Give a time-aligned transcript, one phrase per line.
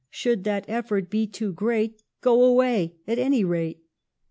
[0.09, 3.81] Should that effort be too great, Go away— at any rate.